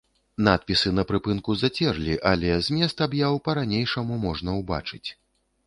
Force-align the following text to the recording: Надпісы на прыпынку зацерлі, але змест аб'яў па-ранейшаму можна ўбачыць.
Надпісы 0.45 0.93
на 0.99 1.03
прыпынку 1.11 1.57
зацерлі, 1.65 2.17
але 2.31 2.57
змест 2.69 2.97
аб'яў 3.09 3.39
па-ранейшаму 3.51 4.21
можна 4.27 4.59
ўбачыць. 4.59 5.07